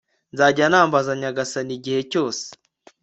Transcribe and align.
nzajya 0.33 0.65
nambaza 0.71 1.11
nyagasani, 1.21 1.73
igihe 1.77 2.01
cyose 2.11 2.45